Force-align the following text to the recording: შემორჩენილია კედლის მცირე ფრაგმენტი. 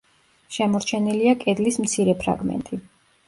შემორჩენილია 0.55 1.35
კედლის 1.45 1.77
მცირე 1.83 2.17
ფრაგმენტი. 2.23 2.81